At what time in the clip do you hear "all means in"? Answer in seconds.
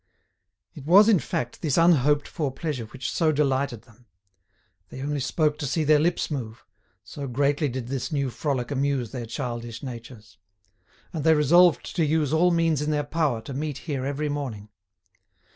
12.33-12.89